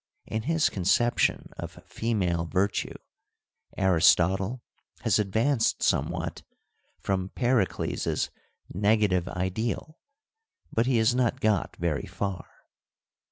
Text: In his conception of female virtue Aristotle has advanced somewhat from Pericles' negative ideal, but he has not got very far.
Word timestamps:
In 0.25 0.41
his 0.41 0.67
conception 0.67 1.51
of 1.59 1.79
female 1.85 2.47
virtue 2.47 2.95
Aristotle 3.77 4.63
has 5.01 5.19
advanced 5.19 5.83
somewhat 5.83 6.41
from 6.97 7.29
Pericles' 7.29 8.31
negative 8.73 9.27
ideal, 9.27 9.99
but 10.73 10.87
he 10.87 10.97
has 10.97 11.13
not 11.13 11.39
got 11.39 11.75
very 11.75 12.07
far. 12.07 12.47